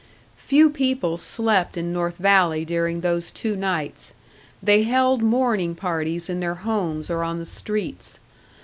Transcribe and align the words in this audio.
Few 0.37 0.71
people 0.71 1.15
slept 1.17 1.77
in 1.77 1.93
North 1.93 2.17
Valley 2.17 2.65
during 2.65 3.01
those 3.01 3.29
two 3.29 3.55
nights. 3.55 4.13
They 4.59 4.81
held 4.81 5.21
mourning 5.21 5.75
parties 5.75 6.27
in 6.27 6.39
their 6.39 6.55
homes 6.55 7.11
or 7.11 7.23
on 7.23 7.37
the 7.37 7.45
streets. 7.45 8.17